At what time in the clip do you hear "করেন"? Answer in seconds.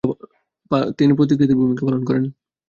2.05-2.23